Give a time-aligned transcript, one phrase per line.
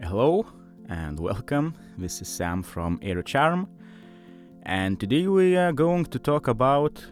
[0.00, 0.46] Hello
[0.88, 1.74] and welcome.
[1.98, 3.66] This is Sam from Airycharm,
[4.62, 7.04] and today we are going to talk about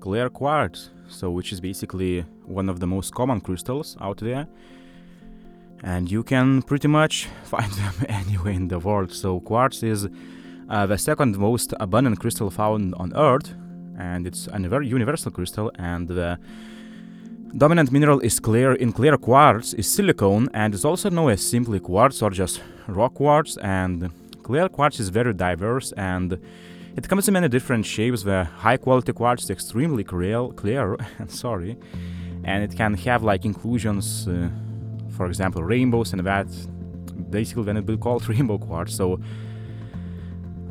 [0.00, 4.48] clear quartz, so which is basically one of the most common crystals out there,
[5.84, 9.12] and you can pretty much find them anywhere in the world.
[9.12, 10.08] So quartz is
[10.70, 13.54] uh, the second most abundant crystal found on Earth,
[13.98, 16.38] and it's a very universal crystal, and the
[17.56, 21.80] Dominant mineral is clear in clear quartz is silicon and is also known as simply
[21.80, 24.08] quartz or just rock quartz and
[24.44, 26.38] clear quartz is very diverse and
[26.96, 28.22] it comes in many different shapes.
[28.22, 30.96] The high quality quartz is extremely clear, clear
[31.26, 31.76] sorry,
[32.44, 34.48] and it can have like inclusions, uh,
[35.16, 36.46] for example, rainbows and that.
[37.30, 38.94] Basically, then it will be called rainbow quartz.
[38.94, 39.20] So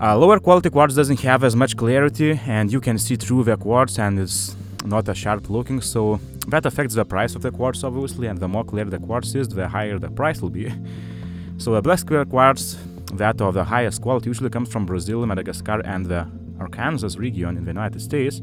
[0.02, 3.58] uh, lower quality quartz doesn't have as much clarity, and you can see through the
[3.58, 5.82] quartz, and it's not as sharp looking.
[5.82, 9.36] So that affects the price of the quartz, obviously, and the more clear the quartz
[9.36, 10.72] is, the higher the price will be.
[11.58, 12.78] so a black clear quartz,
[13.14, 16.28] that of the highest quality, usually comes from Brazil, Madagascar, and the
[16.60, 18.42] Arkansas region in the United States.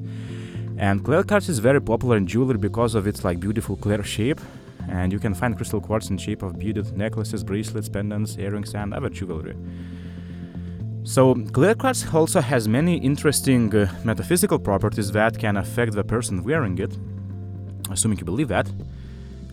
[0.79, 4.41] And clear quartz is very popular in jewelry because of its like beautiful clear shape.
[4.89, 8.95] And you can find crystal quartz in shape of beaded necklaces, bracelets, pendants, earrings, and
[8.95, 9.57] other jewelry.
[11.03, 16.43] So, clear quartz also has many interesting uh, metaphysical properties that can affect the person
[16.45, 16.97] wearing it
[17.93, 18.69] assuming you believe that.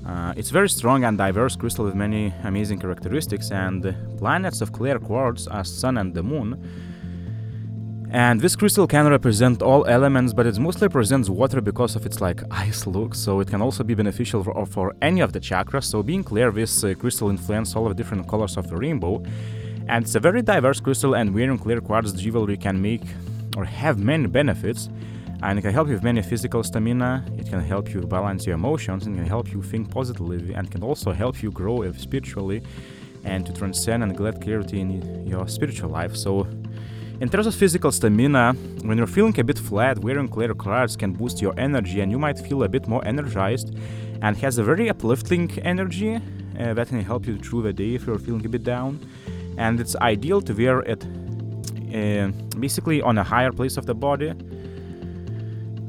[0.06, 5.00] Uh, it's very strong and diverse crystal with many amazing characteristics, and planets of clear
[5.00, 6.62] quartz are Sun and the Moon.
[8.12, 12.22] And this crystal can represent all elements, but it mostly represents water because of its
[12.22, 13.16] like ice look.
[13.16, 15.86] So it can also be beneficial for, for any of the chakras.
[15.86, 19.24] So being clear, this uh, crystal influences all the different colors of the rainbow,
[19.88, 21.16] and it's a very diverse crystal.
[21.16, 23.02] And wearing clear quartz jewelry can make
[23.58, 24.90] or have many benefits
[25.44, 28.56] and it can help you with many physical stamina it can help you balance your
[28.56, 32.62] emotions and can help you think positively and can also help you grow spiritually
[33.26, 36.48] and to transcend and get clarity in your spiritual life so
[37.20, 41.14] in terms of physical stamina, when you're feeling a bit flat, wearing clear quartz can
[41.14, 43.78] boost your energy and you might feel a bit more energized
[44.22, 48.06] and has a very uplifting energy uh, that can help you through the day if
[48.06, 49.00] you're feeling a bit down.
[49.58, 51.06] And it's ideal to wear it
[51.96, 52.28] uh,
[52.60, 54.34] basically on a higher place of the body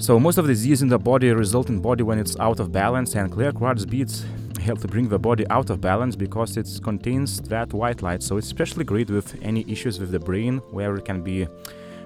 [0.05, 2.71] so most of the disease in the body result in body when it's out of
[2.71, 4.27] balance and clear quartz beads
[4.61, 8.23] help to bring the body out of balance because it contains that white light.
[8.23, 11.49] So it's especially great with any issues with the brain where it can be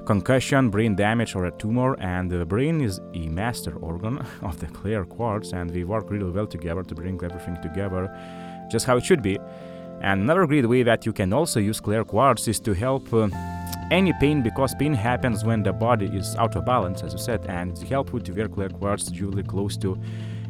[0.06, 4.66] concussion, brain damage or a tumor and the brain is a master organ of the
[4.66, 8.08] clear quartz and we work really well together to bring everything together
[8.70, 9.40] just how it should be.
[10.02, 13.28] And another great way that you can also use clear quartz is to help uh,
[13.90, 17.44] any pain because pain happens when the body is out of balance, as you said,
[17.46, 19.98] and it's helpful to wear clear quartz usually close to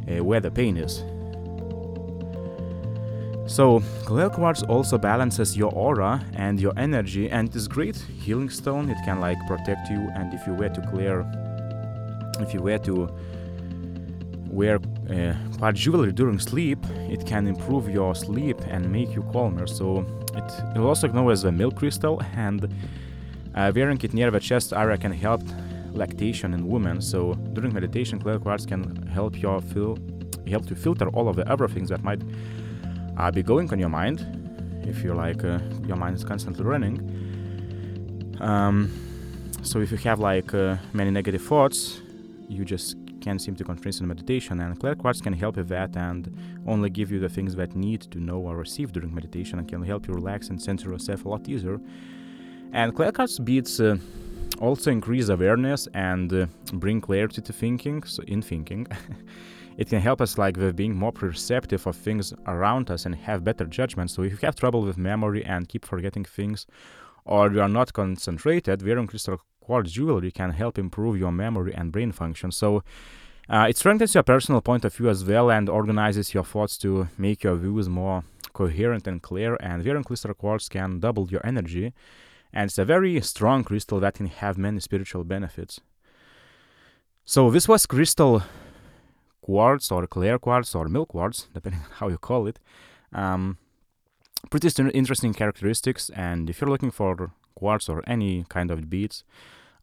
[0.09, 1.03] uh, where the pain is.
[3.49, 8.89] So, clear quartz also balances your aura and your energy, and it's great healing stone.
[8.89, 11.25] It can like protect you, and if you were to clear,
[12.39, 13.09] if you were to
[14.47, 14.75] wear
[15.09, 16.79] uh, quartz jewelry during sleep,
[17.09, 19.65] it can improve your sleep and make you calmer.
[19.65, 20.05] So
[20.35, 20.43] it,
[20.75, 22.71] it is also known as the milk crystal, and
[23.75, 25.41] wearing it near the chest area can help
[25.91, 27.01] lactation in women.
[27.01, 29.97] So during meditation, clear quartz can help you feel
[30.47, 32.21] help to filter all of the other things that might
[33.17, 34.19] uh, be going on your mind
[34.87, 36.95] if you're like uh, your mind is constantly running.
[38.39, 38.77] Um,
[39.61, 42.01] so if you have like uh, many negative thoughts,
[42.47, 45.95] you just can't seem to concentrate on meditation and clear quartz can help with that
[45.97, 49.67] and only give you the things that need to know or receive during meditation and
[49.67, 51.79] can help you relax and center yourself a lot easier
[52.73, 53.97] and clear quartz beads uh,
[54.59, 58.87] also increase awareness and uh, bring clarity to thinking so in thinking
[59.77, 63.43] it can help us like with being more perceptive of things around us and have
[63.43, 66.65] better judgment so if you have trouble with memory and keep forgetting things
[67.25, 71.91] or you are not concentrated wearing crystal quartz jewelry can help improve your memory and
[71.91, 72.51] brain function.
[72.51, 72.83] So
[73.47, 77.07] uh, it strengthens your personal point of view as well and organizes your thoughts to
[77.19, 79.57] make your views more coherent and clear.
[79.59, 81.93] And wearing crystal quartz can double your energy.
[82.53, 85.79] And it's a very strong crystal that can have many spiritual benefits.
[87.25, 88.41] So this was crystal
[89.41, 92.59] quartz or clear quartz or milk quartz, depending on how you call it.
[93.13, 93.57] Um,
[94.49, 96.09] pretty interesting characteristics.
[96.11, 99.23] And if you're looking for quartz or any kind of beads,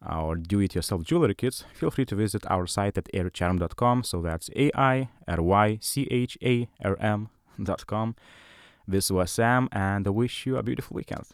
[0.05, 4.03] or do-it-yourself jewelry kits, feel free to visit our site at airycharm.com.
[4.03, 4.95] So that's A-I-R-Y-C-H-A-R-M.com.
[8.87, 11.25] This was Sam, and I wish you a beautiful weekend.